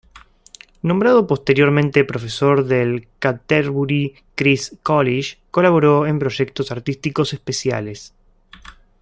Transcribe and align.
Nombrado 0.81 1.27
posteriormente 1.27 2.03
profesor 2.03 2.65
del 2.65 3.07
Canterbury 3.19 4.15
Christ 4.33 4.81
College, 4.81 5.37
colaboró 5.51 6.07
en 6.07 6.17
proyectos 6.17 6.71
artísticos 6.71 7.33
especiales. 7.33 8.11